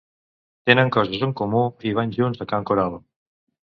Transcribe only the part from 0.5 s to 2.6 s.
Tenen coses en comú i van junts a